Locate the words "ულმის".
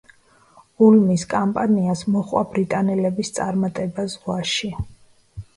0.85-1.25